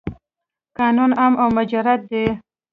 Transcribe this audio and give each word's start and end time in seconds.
قانون 0.77 1.11
عام 1.19 1.33
او 1.41 1.47
مجرد 1.57 1.99
دی. 2.09 2.25